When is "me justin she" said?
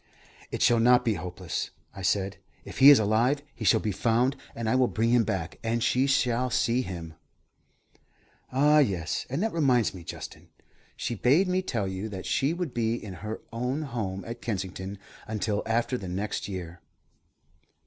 9.93-11.13